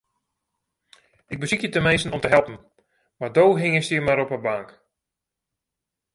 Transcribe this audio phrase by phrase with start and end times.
[1.27, 2.57] Ik besykje teminsten om te helpen,
[3.19, 4.69] mar do hingest hjir mar op 'e bank.